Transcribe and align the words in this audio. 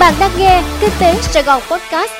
Bạn 0.00 0.14
đang 0.20 0.30
nghe 0.38 0.62
Kinh 0.80 0.90
tế 1.00 1.14
Sài 1.14 1.42
Gòn 1.42 1.62
Podcast. 1.70 2.12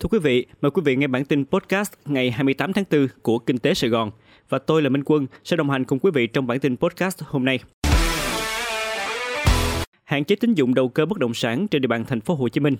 Thưa 0.00 0.08
quý 0.10 0.18
vị, 0.18 0.46
mời 0.60 0.70
quý 0.70 0.82
vị 0.84 0.96
nghe 0.96 1.06
bản 1.06 1.24
tin 1.24 1.44
podcast 1.44 1.92
ngày 2.06 2.30
28 2.30 2.72
tháng 2.72 2.84
4 2.90 3.06
của 3.22 3.38
Kinh 3.38 3.58
tế 3.58 3.74
Sài 3.74 3.90
Gòn. 3.90 4.10
Và 4.48 4.58
tôi 4.58 4.82
là 4.82 4.88
Minh 4.88 5.02
Quân 5.04 5.26
sẽ 5.44 5.56
đồng 5.56 5.70
hành 5.70 5.84
cùng 5.84 5.98
quý 5.98 6.10
vị 6.14 6.26
trong 6.26 6.46
bản 6.46 6.60
tin 6.60 6.76
podcast 6.76 7.22
hôm 7.26 7.44
nay. 7.44 7.58
Hạn 10.04 10.24
chế 10.24 10.36
tín 10.36 10.54
dụng 10.54 10.74
đầu 10.74 10.88
cơ 10.88 11.06
bất 11.06 11.18
động 11.18 11.34
sản 11.34 11.68
trên 11.68 11.82
địa 11.82 11.88
bàn 11.88 12.04
thành 12.04 12.20
phố 12.20 12.34
Hồ 12.34 12.48
Chí 12.48 12.60
Minh. 12.60 12.76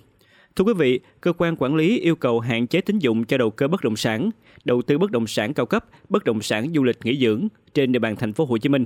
Thưa 0.56 0.64
quý 0.64 0.72
vị, 0.76 1.00
cơ 1.20 1.32
quan 1.32 1.56
quản 1.58 1.74
lý 1.74 1.98
yêu 2.00 2.16
cầu 2.16 2.40
hạn 2.40 2.66
chế 2.66 2.80
tín 2.80 2.98
dụng 2.98 3.24
cho 3.24 3.38
đầu 3.38 3.50
cơ 3.50 3.68
bất 3.68 3.84
động 3.84 3.96
sản, 3.96 4.30
đầu 4.64 4.82
tư 4.82 4.98
bất 4.98 5.10
động 5.10 5.26
sản 5.26 5.54
cao 5.54 5.66
cấp, 5.66 5.84
bất 6.08 6.24
động 6.24 6.42
sản 6.42 6.72
du 6.74 6.82
lịch 6.82 6.98
nghỉ 7.04 7.18
dưỡng 7.20 7.48
trên 7.74 7.92
địa 7.92 7.98
bàn 7.98 8.16
thành 8.16 8.32
phố 8.32 8.44
Hồ 8.44 8.58
Chí 8.58 8.68
Minh. 8.68 8.84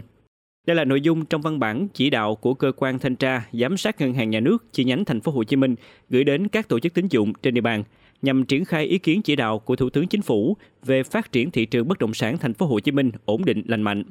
Đây 0.66 0.76
là 0.76 0.84
nội 0.84 1.00
dung 1.00 1.24
trong 1.24 1.42
văn 1.42 1.58
bản 1.58 1.88
chỉ 1.94 2.10
đạo 2.10 2.34
của 2.34 2.54
cơ 2.54 2.72
quan 2.76 2.98
thanh 2.98 3.16
tra 3.16 3.48
giám 3.52 3.76
sát 3.76 4.00
ngân 4.00 4.14
hàng 4.14 4.30
nhà 4.30 4.40
nước 4.40 4.72
chi 4.72 4.84
nhánh 4.84 5.04
thành 5.04 5.20
phố 5.20 5.32
Hồ 5.32 5.44
Chí 5.44 5.56
Minh 5.56 5.74
gửi 6.10 6.24
đến 6.24 6.48
các 6.48 6.68
tổ 6.68 6.80
chức 6.80 6.94
tín 6.94 7.06
dụng 7.08 7.32
trên 7.42 7.54
địa 7.54 7.60
bàn 7.60 7.84
nhằm 8.22 8.44
triển 8.44 8.64
khai 8.64 8.84
ý 8.84 8.98
kiến 8.98 9.22
chỉ 9.22 9.36
đạo 9.36 9.58
của 9.58 9.76
Thủ 9.76 9.90
tướng 9.90 10.08
Chính 10.08 10.22
phủ 10.22 10.56
về 10.84 11.02
phát 11.02 11.32
triển 11.32 11.50
thị 11.50 11.66
trường 11.66 11.88
bất 11.88 11.98
động 11.98 12.14
sản 12.14 12.38
thành 12.38 12.54
phố 12.54 12.66
Hồ 12.66 12.80
Chí 12.80 12.92
Minh 12.92 13.10
ổn 13.24 13.44
định 13.44 13.62
lành 13.66 13.82
mạnh. 13.82 14.04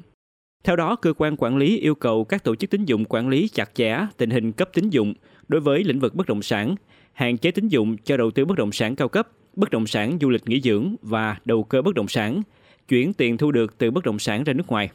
Theo 0.64 0.76
đó, 0.76 0.96
cơ 0.96 1.12
quan 1.12 1.36
quản 1.38 1.56
lý 1.56 1.78
yêu 1.78 1.94
cầu 1.94 2.24
các 2.24 2.44
tổ 2.44 2.54
chức 2.54 2.70
tín 2.70 2.84
dụng 2.84 3.04
quản 3.08 3.28
lý 3.28 3.48
chặt 3.48 3.74
chẽ 3.74 4.06
tình 4.16 4.30
hình 4.30 4.52
cấp 4.52 4.70
tín 4.74 4.90
dụng 4.90 5.14
đối 5.48 5.60
với 5.60 5.84
lĩnh 5.84 6.00
vực 6.00 6.14
bất 6.14 6.26
động 6.26 6.42
sản, 6.42 6.74
hạn 7.12 7.38
chế 7.38 7.50
tín 7.50 7.68
dụng 7.68 7.96
cho 8.04 8.16
đầu 8.16 8.30
tư 8.30 8.44
bất 8.44 8.58
động 8.58 8.72
sản 8.72 8.96
cao 8.96 9.08
cấp, 9.08 9.28
bất 9.56 9.70
động 9.70 9.86
sản 9.86 10.18
du 10.20 10.30
lịch 10.30 10.48
nghỉ 10.48 10.60
dưỡng 10.60 10.96
và 11.02 11.36
đầu 11.44 11.64
cơ 11.64 11.82
bất 11.82 11.94
động 11.94 12.08
sản, 12.08 12.42
chuyển 12.88 13.12
tiền 13.12 13.36
thu 13.36 13.52
được 13.52 13.78
từ 13.78 13.90
bất 13.90 14.04
động 14.04 14.18
sản 14.18 14.44
ra 14.44 14.52
nước 14.52 14.66
ngoài. 14.68 14.90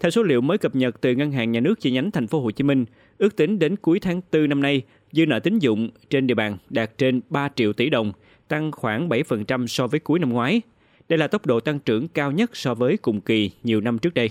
Theo 0.00 0.10
số 0.10 0.22
liệu 0.22 0.40
mới 0.40 0.58
cập 0.58 0.74
nhật 0.74 1.00
từ 1.00 1.14
Ngân 1.14 1.32
hàng 1.32 1.52
Nhà 1.52 1.60
nước 1.60 1.80
chi 1.80 1.90
nhánh 1.90 2.10
thành 2.10 2.26
phố 2.26 2.40
Hồ 2.40 2.50
Chí 2.50 2.64
Minh, 2.64 2.84
ước 3.18 3.36
tính 3.36 3.58
đến 3.58 3.76
cuối 3.76 4.00
tháng 4.00 4.20
4 4.32 4.48
năm 4.48 4.60
nay, 4.60 4.82
dư 5.12 5.26
nợ 5.26 5.38
tín 5.38 5.58
dụng 5.58 5.90
trên 6.10 6.26
địa 6.26 6.34
bàn 6.34 6.56
đạt 6.70 6.98
trên 6.98 7.20
3 7.30 7.48
triệu 7.56 7.72
tỷ 7.72 7.90
đồng, 7.90 8.12
tăng 8.48 8.72
khoảng 8.72 9.08
7% 9.08 9.66
so 9.66 9.86
với 9.86 10.00
cuối 10.00 10.18
năm 10.18 10.32
ngoái. 10.32 10.60
Đây 11.08 11.18
là 11.18 11.28
tốc 11.28 11.46
độ 11.46 11.60
tăng 11.60 11.78
trưởng 11.78 12.08
cao 12.08 12.32
nhất 12.32 12.56
so 12.56 12.74
với 12.74 12.96
cùng 12.96 13.20
kỳ 13.20 13.50
nhiều 13.62 13.80
năm 13.80 13.98
trước 13.98 14.14
đây. 14.14 14.30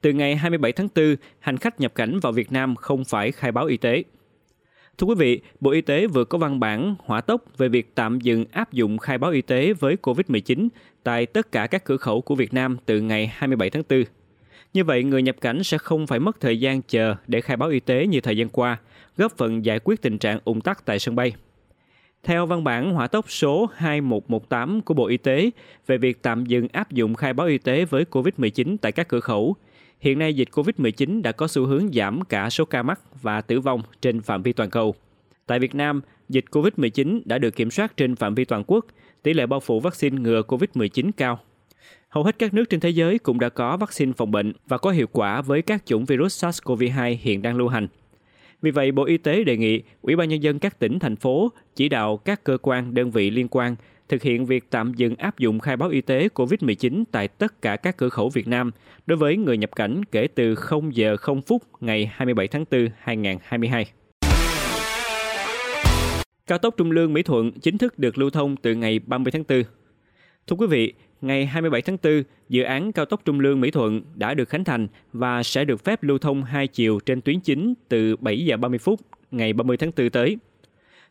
Từ 0.00 0.12
ngày 0.12 0.36
27 0.36 0.72
tháng 0.72 0.88
4, 0.94 1.16
hành 1.38 1.56
khách 1.56 1.80
nhập 1.80 1.94
cảnh 1.94 2.20
vào 2.20 2.32
Việt 2.32 2.52
Nam 2.52 2.76
không 2.76 3.04
phải 3.04 3.32
khai 3.32 3.52
báo 3.52 3.66
y 3.66 3.76
tế. 3.76 4.02
Thưa 4.98 5.06
quý 5.06 5.14
vị, 5.18 5.40
Bộ 5.60 5.70
Y 5.70 5.80
tế 5.80 6.06
vừa 6.06 6.24
có 6.24 6.38
văn 6.38 6.60
bản 6.60 6.94
hỏa 7.04 7.20
tốc 7.20 7.44
về 7.58 7.68
việc 7.68 7.94
tạm 7.94 8.20
dừng 8.20 8.44
áp 8.52 8.72
dụng 8.72 8.98
khai 8.98 9.18
báo 9.18 9.30
y 9.30 9.42
tế 9.42 9.72
với 9.72 9.96
COVID-19 10.02 10.68
tại 11.02 11.26
tất 11.26 11.52
cả 11.52 11.66
các 11.66 11.84
cửa 11.84 11.96
khẩu 11.96 12.20
của 12.20 12.34
Việt 12.34 12.54
Nam 12.54 12.76
từ 12.86 13.00
ngày 13.00 13.32
27 13.34 13.70
tháng 13.70 13.82
4. 13.90 14.04
Như 14.74 14.84
vậy, 14.84 15.04
người 15.04 15.22
nhập 15.22 15.36
cảnh 15.40 15.62
sẽ 15.62 15.78
không 15.78 16.06
phải 16.06 16.20
mất 16.20 16.40
thời 16.40 16.60
gian 16.60 16.82
chờ 16.82 17.14
để 17.26 17.40
khai 17.40 17.56
báo 17.56 17.68
y 17.68 17.80
tế 17.80 18.06
như 18.06 18.20
thời 18.20 18.36
gian 18.36 18.48
qua, 18.48 18.78
góp 19.16 19.36
phần 19.36 19.64
giải 19.64 19.78
quyết 19.84 20.02
tình 20.02 20.18
trạng 20.18 20.38
ủng 20.44 20.60
tắc 20.60 20.84
tại 20.84 20.98
sân 20.98 21.16
bay. 21.16 21.32
Theo 22.22 22.46
văn 22.46 22.64
bản 22.64 22.92
hỏa 22.92 23.06
tốc 23.06 23.30
số 23.30 23.68
2118 23.74 24.80
của 24.80 24.94
Bộ 24.94 25.06
Y 25.06 25.16
tế 25.16 25.50
về 25.86 25.98
việc 25.98 26.22
tạm 26.22 26.46
dừng 26.46 26.68
áp 26.72 26.92
dụng 26.92 27.14
khai 27.14 27.32
báo 27.32 27.46
y 27.46 27.58
tế 27.58 27.84
với 27.84 28.04
COVID-19 28.10 28.76
tại 28.80 28.92
các 28.92 29.08
cửa 29.08 29.20
khẩu, 29.20 29.56
hiện 30.00 30.18
nay 30.18 30.34
dịch 30.34 30.48
COVID-19 30.52 31.22
đã 31.22 31.32
có 31.32 31.48
xu 31.48 31.66
hướng 31.66 31.92
giảm 31.92 32.24
cả 32.24 32.50
số 32.50 32.64
ca 32.64 32.82
mắc 32.82 33.00
và 33.22 33.40
tử 33.40 33.60
vong 33.60 33.82
trên 34.00 34.20
phạm 34.20 34.42
vi 34.42 34.52
toàn 34.52 34.70
cầu. 34.70 34.94
Tại 35.46 35.58
Việt 35.58 35.74
Nam, 35.74 36.00
dịch 36.28 36.44
COVID-19 36.50 37.20
đã 37.24 37.38
được 37.38 37.56
kiểm 37.56 37.70
soát 37.70 37.96
trên 37.96 38.16
phạm 38.16 38.34
vi 38.34 38.44
toàn 38.44 38.64
quốc, 38.66 38.86
tỷ 39.22 39.32
lệ 39.34 39.46
bao 39.46 39.60
phủ 39.60 39.80
vaccine 39.80 40.20
ngừa 40.20 40.42
COVID-19 40.42 41.10
cao. 41.16 41.38
Hầu 42.08 42.24
hết 42.24 42.38
các 42.38 42.54
nước 42.54 42.64
trên 42.70 42.80
thế 42.80 42.90
giới 42.90 43.18
cũng 43.18 43.40
đã 43.40 43.48
có 43.48 43.76
vaccine 43.76 44.12
phòng 44.16 44.30
bệnh 44.30 44.52
và 44.68 44.78
có 44.78 44.90
hiệu 44.90 45.06
quả 45.12 45.42
với 45.42 45.62
các 45.62 45.86
chủng 45.86 46.04
virus 46.04 46.44
SARS-CoV-2 46.44 47.16
hiện 47.20 47.42
đang 47.42 47.56
lưu 47.56 47.68
hành. 47.68 47.88
Vì 48.62 48.70
vậy, 48.70 48.92
Bộ 48.92 49.04
Y 49.04 49.18
tế 49.18 49.44
đề 49.44 49.56
nghị 49.56 49.82
Ủy 50.02 50.16
ban 50.16 50.28
Nhân 50.28 50.42
dân 50.42 50.58
các 50.58 50.78
tỉnh, 50.78 50.98
thành 50.98 51.16
phố 51.16 51.52
chỉ 51.74 51.88
đạo 51.88 52.16
các 52.16 52.44
cơ 52.44 52.58
quan, 52.62 52.94
đơn 52.94 53.10
vị 53.10 53.30
liên 53.30 53.48
quan 53.48 53.76
thực 54.08 54.22
hiện 54.22 54.46
việc 54.46 54.70
tạm 54.70 54.94
dừng 54.94 55.16
áp 55.16 55.38
dụng 55.38 55.60
khai 55.60 55.76
báo 55.76 55.88
y 55.88 56.00
tế 56.00 56.28
COVID-19 56.34 57.04
tại 57.10 57.28
tất 57.28 57.62
cả 57.62 57.76
các 57.76 57.96
cửa 57.96 58.08
khẩu 58.08 58.28
Việt 58.28 58.48
Nam 58.48 58.70
đối 59.06 59.18
với 59.18 59.36
người 59.36 59.58
nhập 59.58 59.70
cảnh 59.76 60.04
kể 60.04 60.28
từ 60.34 60.54
0 60.54 60.96
giờ 60.96 61.16
0 61.16 61.42
phút 61.42 61.62
ngày 61.80 62.10
27 62.14 62.48
tháng 62.48 62.64
4 62.70 62.88
2022. 62.98 63.86
Cao 66.46 66.58
tốc 66.58 66.74
Trung 66.76 66.90
Lương 66.90 67.12
Mỹ 67.12 67.22
Thuận 67.22 67.52
chính 67.52 67.78
thức 67.78 67.98
được 67.98 68.18
lưu 68.18 68.30
thông 68.30 68.56
từ 68.56 68.74
ngày 68.74 68.98
30 68.98 69.30
tháng 69.30 69.44
4. 69.48 69.62
Thưa 70.46 70.56
quý 70.56 70.66
vị, 70.66 70.92
ngày 71.20 71.46
27 71.46 71.82
tháng 71.82 71.96
4, 72.02 72.22
dự 72.48 72.62
án 72.62 72.92
cao 72.92 73.04
tốc 73.04 73.24
Trung 73.24 73.40
Lương 73.40 73.60
Mỹ 73.60 73.70
Thuận 73.70 74.02
đã 74.14 74.34
được 74.34 74.48
khánh 74.48 74.64
thành 74.64 74.88
và 75.12 75.42
sẽ 75.42 75.64
được 75.64 75.84
phép 75.84 76.02
lưu 76.02 76.18
thông 76.18 76.44
hai 76.44 76.66
chiều 76.66 77.00
trên 77.06 77.20
tuyến 77.20 77.40
chính 77.40 77.74
từ 77.88 78.16
7 78.16 78.44
giờ 78.44 78.56
30 78.56 78.78
phút 78.78 79.00
ngày 79.30 79.52
30 79.52 79.76
tháng 79.76 79.90
4 79.96 80.10
tới. 80.10 80.36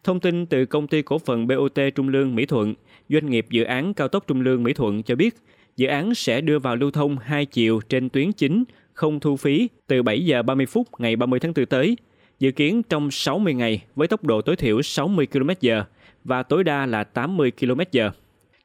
Thông 0.07 0.19
tin 0.19 0.45
từ 0.45 0.65
công 0.65 0.87
ty 0.87 1.01
cổ 1.01 1.19
phần 1.19 1.47
BOT 1.47 1.79
Trung 1.95 2.09
Lương 2.09 2.35
Mỹ 2.35 2.45
Thuận, 2.45 2.73
doanh 3.09 3.29
nghiệp 3.29 3.45
dự 3.49 3.63
án 3.63 3.93
cao 3.93 4.07
tốc 4.07 4.23
Trung 4.27 4.41
Lương 4.41 4.63
Mỹ 4.63 4.73
Thuận 4.73 5.03
cho 5.03 5.15
biết, 5.15 5.35
dự 5.77 5.87
án 5.87 6.15
sẽ 6.15 6.41
đưa 6.41 6.59
vào 6.59 6.75
lưu 6.75 6.91
thông 6.91 7.17
hai 7.17 7.45
chiều 7.45 7.79
trên 7.89 8.09
tuyến 8.09 8.31
chính 8.31 8.63
không 8.93 9.19
thu 9.19 9.35
phí 9.35 9.69
từ 9.87 10.03
7 10.03 10.25
giờ 10.25 10.41
30 10.41 10.65
phút 10.65 10.87
ngày 10.97 11.15
30 11.15 11.39
tháng 11.39 11.53
4 11.55 11.65
tới, 11.65 11.97
dự 12.39 12.51
kiến 12.51 12.83
trong 12.83 13.11
60 13.11 13.53
ngày 13.53 13.83
với 13.95 14.07
tốc 14.07 14.23
độ 14.23 14.41
tối 14.41 14.55
thiểu 14.55 14.81
60 14.81 15.27
km/h 15.31 15.83
và 16.23 16.43
tối 16.43 16.63
đa 16.63 16.85
là 16.85 17.03
80 17.03 17.51
km/h. 17.59 18.11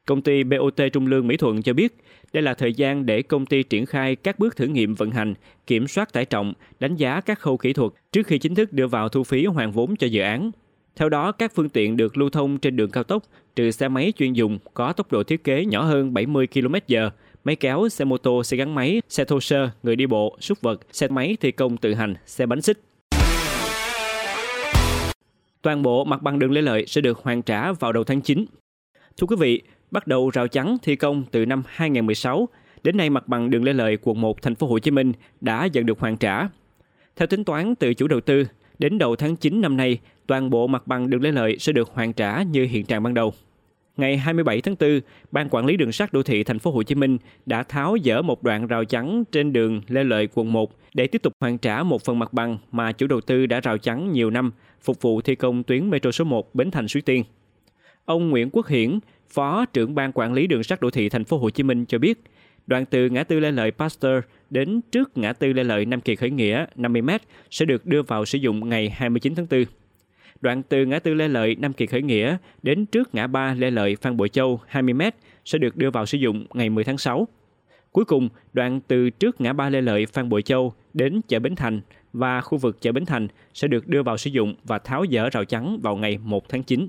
Công 0.05 0.21
ty 0.21 0.43
BOT 0.43 0.81
Trung 0.93 1.07
Lương 1.07 1.27
Mỹ 1.27 1.37
Thuận 1.37 1.61
cho 1.61 1.73
biết, 1.73 1.97
đây 2.33 2.43
là 2.43 2.53
thời 2.53 2.73
gian 2.73 3.05
để 3.05 3.21
công 3.21 3.45
ty 3.45 3.63
triển 3.63 3.85
khai 3.85 4.15
các 4.15 4.39
bước 4.39 4.55
thử 4.55 4.65
nghiệm 4.65 4.95
vận 4.95 5.11
hành, 5.11 5.33
kiểm 5.67 5.87
soát 5.87 6.13
tải 6.13 6.25
trọng, 6.25 6.53
đánh 6.79 6.95
giá 6.95 7.21
các 7.21 7.39
khâu 7.39 7.57
kỹ 7.57 7.73
thuật 7.73 7.91
trước 8.11 8.27
khi 8.27 8.37
chính 8.37 8.55
thức 8.55 8.73
đưa 8.73 8.87
vào 8.87 9.09
thu 9.09 9.23
phí 9.23 9.45
hoàn 9.45 9.71
vốn 9.71 9.95
cho 9.95 10.07
dự 10.07 10.21
án. 10.21 10.51
Theo 10.95 11.09
đó, 11.09 11.31
các 11.31 11.51
phương 11.55 11.69
tiện 11.69 11.97
được 11.97 12.17
lưu 12.17 12.29
thông 12.29 12.57
trên 12.57 12.75
đường 12.75 12.91
cao 12.91 13.03
tốc, 13.03 13.23
trừ 13.55 13.71
xe 13.71 13.87
máy 13.87 14.13
chuyên 14.17 14.33
dùng 14.33 14.59
có 14.73 14.93
tốc 14.93 15.11
độ 15.11 15.23
thiết 15.23 15.43
kế 15.43 15.65
nhỏ 15.65 15.83
hơn 15.83 16.13
70 16.13 16.47
km/h, 16.53 17.09
máy 17.43 17.55
kéo, 17.55 17.89
xe 17.89 18.05
mô 18.05 18.17
tô, 18.17 18.43
xe 18.43 18.57
gắn 18.57 18.75
máy, 18.75 19.01
xe 19.09 19.25
thô 19.25 19.39
sơ, 19.39 19.69
người 19.83 19.95
đi 19.95 20.05
bộ, 20.05 20.37
súc 20.39 20.61
vật, 20.61 20.81
xe 20.91 21.07
máy 21.07 21.37
thi 21.41 21.51
công 21.51 21.77
tự 21.77 21.93
hành, 21.93 22.15
xe 22.25 22.45
bánh 22.45 22.61
xích. 22.61 22.79
Toàn 25.61 25.81
bộ 25.81 26.03
mặt 26.03 26.21
bằng 26.21 26.39
đường 26.39 26.51
Lê 26.51 26.61
Lợi 26.61 26.85
sẽ 26.87 27.01
được 27.01 27.17
hoàn 27.17 27.41
trả 27.41 27.71
vào 27.71 27.93
đầu 27.93 28.03
tháng 28.03 28.21
9. 28.21 28.45
Thưa 29.17 29.27
quý 29.27 29.35
vị, 29.39 29.61
bắt 29.91 30.07
đầu 30.07 30.29
rào 30.29 30.47
chắn 30.47 30.77
thi 30.81 30.95
công 30.95 31.23
từ 31.31 31.45
năm 31.45 31.63
2016, 31.67 32.49
đến 32.83 32.97
nay 32.97 33.09
mặt 33.09 33.27
bằng 33.27 33.49
đường 33.49 33.63
Lê 33.63 33.73
Lợi 33.73 33.97
quận 34.01 34.21
1 34.21 34.41
thành 34.41 34.55
phố 34.55 34.67
Hồ 34.67 34.79
Chí 34.79 34.91
Minh 34.91 35.13
đã 35.41 35.65
dần 35.65 35.85
được 35.85 35.99
hoàn 35.99 36.17
trả. 36.17 36.47
Theo 37.15 37.27
tính 37.27 37.43
toán 37.43 37.75
từ 37.75 37.93
chủ 37.93 38.07
đầu 38.07 38.21
tư, 38.21 38.45
đến 38.79 38.97
đầu 38.97 39.15
tháng 39.15 39.35
9 39.35 39.61
năm 39.61 39.77
nay, 39.77 39.99
toàn 40.27 40.49
bộ 40.49 40.67
mặt 40.67 40.87
bằng 40.87 41.09
đường 41.09 41.21
Lê 41.21 41.31
Lợi 41.31 41.57
sẽ 41.59 41.71
được 41.71 41.89
hoàn 41.93 42.13
trả 42.13 42.41
như 42.41 42.65
hiện 42.65 42.85
trạng 42.85 43.03
ban 43.03 43.13
đầu. 43.13 43.33
Ngày 43.97 44.17
27 44.17 44.61
tháng 44.61 44.75
4, 44.79 44.99
Ban 45.31 45.49
Quản 45.49 45.65
lý 45.65 45.77
Đường 45.77 45.91
sắt 45.91 46.13
Đô 46.13 46.23
thị 46.23 46.43
Thành 46.43 46.59
phố 46.59 46.71
Hồ 46.71 46.83
Chí 46.83 46.95
Minh 46.95 47.17
đã 47.45 47.63
tháo 47.63 47.97
dỡ 48.03 48.21
một 48.21 48.43
đoạn 48.43 48.67
rào 48.67 48.85
chắn 48.85 49.23
trên 49.31 49.53
đường 49.53 49.81
Lê 49.87 50.03
Lợi 50.03 50.27
quận 50.33 50.53
1 50.53 50.71
để 50.93 51.07
tiếp 51.07 51.21
tục 51.21 51.33
hoàn 51.39 51.57
trả 51.57 51.83
một 51.83 52.03
phần 52.03 52.19
mặt 52.19 52.33
bằng 52.33 52.57
mà 52.71 52.91
chủ 52.91 53.07
đầu 53.07 53.21
tư 53.21 53.45
đã 53.45 53.59
rào 53.59 53.77
chắn 53.77 54.11
nhiều 54.11 54.29
năm 54.29 54.51
phục 54.81 55.01
vụ 55.01 55.21
thi 55.21 55.35
công 55.35 55.63
tuyến 55.63 55.89
metro 55.89 56.11
số 56.11 56.25
1 56.25 56.55
Bến 56.55 56.71
Thành 56.71 56.87
Suối 56.87 57.01
Tiên. 57.01 57.23
Ông 58.05 58.29
Nguyễn 58.29 58.49
Quốc 58.49 58.67
Hiển, 58.67 58.99
Phó 59.29 59.65
trưởng 59.65 59.95
Ban 59.95 60.11
Quản 60.13 60.33
lý 60.33 60.47
Đường 60.47 60.63
sắt 60.63 60.81
Đô 60.81 60.89
thị 60.89 61.09
Thành 61.09 61.23
phố 61.23 61.37
Hồ 61.37 61.49
Chí 61.49 61.63
Minh 61.63 61.85
cho 61.85 61.97
biết, 61.97 62.23
đoạn 62.67 62.85
từ 62.85 63.09
ngã 63.09 63.23
tư 63.23 63.39
Lê 63.39 63.51
Lợi 63.51 63.71
Pasteur 63.71 64.23
đến 64.49 64.81
trước 64.91 65.17
ngã 65.17 65.33
tư 65.33 65.53
Lê 65.53 65.63
Lợi 65.63 65.85
Nam 65.85 66.01
Kỳ 66.01 66.15
Khởi 66.15 66.29
Nghĩa 66.29 66.65
50m 66.75 67.19
sẽ 67.49 67.65
được 67.65 67.85
đưa 67.85 68.01
vào 68.01 68.25
sử 68.25 68.37
dụng 68.37 68.69
ngày 68.69 68.89
29 68.89 69.35
tháng 69.35 69.47
4. 69.49 69.63
Đoạn 70.43 70.63
từ 70.63 70.85
ngã 70.85 70.99
tư 70.99 71.13
Lê 71.13 71.27
Lợi 71.27 71.55
Nam 71.59 71.73
Kỳ 71.73 71.85
Khởi 71.85 72.01
Nghĩa 72.01 72.37
đến 72.63 72.85
trước 72.85 73.15
ngã 73.15 73.27
ba 73.27 73.53
Lê 73.53 73.71
Lợi 73.71 73.95
Phan 73.95 74.17
Bội 74.17 74.29
Châu 74.29 74.59
20m 74.71 75.11
sẽ 75.45 75.57
được 75.57 75.77
đưa 75.77 75.91
vào 75.91 76.05
sử 76.05 76.17
dụng 76.17 76.45
ngày 76.53 76.69
10 76.69 76.83
tháng 76.83 76.97
6. 76.97 77.27
Cuối 77.91 78.05
cùng, 78.05 78.29
đoạn 78.53 78.81
từ 78.87 79.09
trước 79.09 79.41
ngã 79.41 79.53
ba 79.53 79.69
Lê 79.69 79.81
Lợi 79.81 80.05
Phan 80.05 80.29
Bội 80.29 80.41
Châu 80.41 80.73
đến 80.93 81.21
chợ 81.27 81.39
Bến 81.39 81.55
Thành 81.55 81.81
và 82.13 82.41
khu 82.41 82.57
vực 82.57 82.81
chợ 82.81 82.91
Bến 82.91 83.05
Thành 83.05 83.27
sẽ 83.53 83.67
được 83.67 83.87
đưa 83.87 84.03
vào 84.03 84.17
sử 84.17 84.29
dụng 84.29 84.55
và 84.63 84.79
tháo 84.79 85.05
dỡ 85.11 85.29
rào 85.29 85.45
chắn 85.45 85.79
vào 85.83 85.95
ngày 85.95 86.17
1 86.23 86.49
tháng 86.49 86.63
9. 86.63 86.87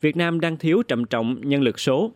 Việt 0.00 0.16
Nam 0.16 0.40
đang 0.40 0.56
thiếu 0.56 0.82
trầm 0.88 1.04
trọng 1.04 1.40
nhân 1.44 1.62
lực 1.62 1.80
số. 1.80 2.12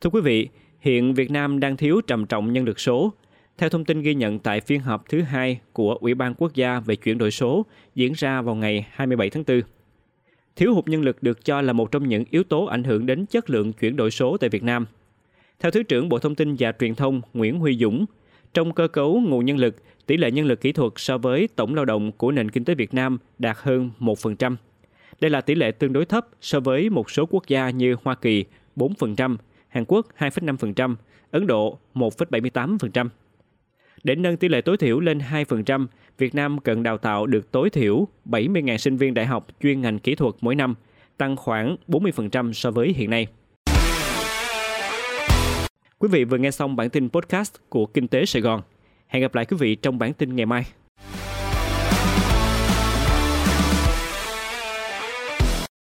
Thưa 0.00 0.10
quý 0.10 0.20
vị, 0.20 0.48
hiện 0.80 1.14
Việt 1.14 1.30
Nam 1.30 1.60
đang 1.60 1.76
thiếu 1.76 2.00
trầm 2.06 2.26
trọng 2.26 2.52
nhân 2.52 2.64
lực 2.64 2.80
số. 2.80 3.12
Theo 3.58 3.68
thông 3.68 3.84
tin 3.84 4.02
ghi 4.02 4.14
nhận 4.14 4.38
tại 4.38 4.60
phiên 4.60 4.80
họp 4.80 5.08
thứ 5.08 5.22
hai 5.22 5.60
của 5.72 5.94
Ủy 5.94 6.14
ban 6.14 6.34
Quốc 6.34 6.54
gia 6.54 6.80
về 6.80 6.96
chuyển 6.96 7.18
đổi 7.18 7.30
số 7.30 7.66
diễn 7.94 8.12
ra 8.12 8.42
vào 8.42 8.54
ngày 8.54 8.86
27 8.90 9.30
tháng 9.30 9.44
4. 9.46 9.60
Thiếu 10.56 10.74
hụt 10.74 10.88
nhân 10.88 11.02
lực 11.02 11.22
được 11.22 11.44
cho 11.44 11.62
là 11.62 11.72
một 11.72 11.92
trong 11.92 12.08
những 12.08 12.24
yếu 12.30 12.44
tố 12.44 12.64
ảnh 12.64 12.84
hưởng 12.84 13.06
đến 13.06 13.26
chất 13.26 13.50
lượng 13.50 13.72
chuyển 13.72 13.96
đổi 13.96 14.10
số 14.10 14.36
tại 14.36 14.50
Việt 14.50 14.62
Nam. 14.62 14.86
Theo 15.60 15.70
Thứ 15.70 15.82
trưởng 15.82 16.08
Bộ 16.08 16.18
Thông 16.18 16.34
tin 16.34 16.56
và 16.58 16.72
Truyền 16.80 16.94
thông 16.94 17.20
Nguyễn 17.34 17.58
Huy 17.58 17.76
Dũng, 17.78 18.06
trong 18.54 18.72
cơ 18.72 18.88
cấu 18.88 19.20
nguồn 19.20 19.44
nhân 19.44 19.56
lực, 19.56 19.76
tỷ 20.06 20.16
lệ 20.16 20.30
nhân 20.30 20.46
lực 20.46 20.60
kỹ 20.60 20.72
thuật 20.72 20.92
so 20.96 21.18
với 21.18 21.48
tổng 21.56 21.74
lao 21.74 21.84
động 21.84 22.12
của 22.12 22.32
nền 22.32 22.50
kinh 22.50 22.64
tế 22.64 22.74
Việt 22.74 22.94
Nam 22.94 23.18
đạt 23.38 23.56
hơn 23.60 23.90
1%. 24.00 24.56
Đây 25.20 25.30
là 25.30 25.40
tỷ 25.40 25.54
lệ 25.54 25.70
tương 25.70 25.92
đối 25.92 26.04
thấp 26.04 26.26
so 26.40 26.60
với 26.60 26.90
một 26.90 27.10
số 27.10 27.26
quốc 27.26 27.48
gia 27.48 27.70
như 27.70 27.96
Hoa 28.02 28.14
Kỳ 28.14 28.44
4%, 28.76 29.36
Hàn 29.68 29.84
Quốc 29.88 30.06
2,5%, 30.18 30.94
Ấn 31.30 31.46
Độ 31.46 31.78
1,78%. 31.94 33.08
Để 34.04 34.14
nâng 34.14 34.36
tỷ 34.36 34.48
lệ 34.48 34.60
tối 34.60 34.76
thiểu 34.76 35.00
lên 35.00 35.18
2%, 35.18 35.86
Việt 36.18 36.34
Nam 36.34 36.58
cần 36.58 36.82
đào 36.82 36.98
tạo 36.98 37.26
được 37.26 37.52
tối 37.52 37.70
thiểu 37.70 38.08
70.000 38.24 38.76
sinh 38.76 38.96
viên 38.96 39.14
đại 39.14 39.26
học 39.26 39.46
chuyên 39.62 39.80
ngành 39.80 39.98
kỹ 39.98 40.14
thuật 40.14 40.34
mỗi 40.40 40.54
năm, 40.54 40.74
tăng 41.18 41.36
khoảng 41.36 41.76
40% 41.88 42.52
so 42.52 42.70
với 42.70 42.92
hiện 42.92 43.10
nay. 43.10 43.26
Quý 45.98 46.08
vị 46.12 46.24
vừa 46.24 46.38
nghe 46.38 46.50
xong 46.50 46.76
bản 46.76 46.90
tin 46.90 47.08
podcast 47.08 47.54
của 47.68 47.86
Kinh 47.86 48.08
tế 48.08 48.24
Sài 48.26 48.42
Gòn. 48.42 48.62
Hẹn 49.06 49.22
gặp 49.22 49.34
lại 49.34 49.44
quý 49.44 49.56
vị 49.60 49.74
trong 49.74 49.98
bản 49.98 50.12
tin 50.12 50.36
ngày 50.36 50.46
mai. 50.46 50.64